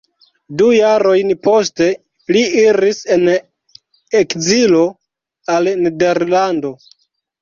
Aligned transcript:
Du 0.59 0.67
jarojn 0.75 1.33
poste 1.47 1.89
li 2.37 2.41
iris 2.61 3.03
en 3.17 3.29
ekzilo 4.21 4.83
al 5.57 5.71
Nederlando. 5.87 6.75